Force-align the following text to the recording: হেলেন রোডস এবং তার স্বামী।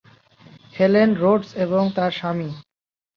হেলেন 0.75 1.09
রোডস 1.15 1.49
এবং 1.55 1.83
তার 1.95 2.11
স্বামী। 2.11 2.49